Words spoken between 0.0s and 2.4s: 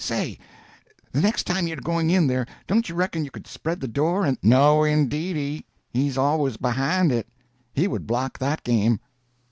Say—the next time you're going in